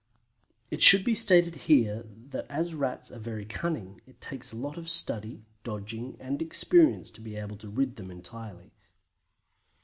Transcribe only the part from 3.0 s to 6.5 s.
are very cunning, it takes a lot of study, dodging, and